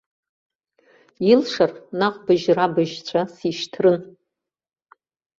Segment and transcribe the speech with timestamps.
[1.31, 3.97] Илшар, наҟ быжьра-быжьҵәа сишьҭрын.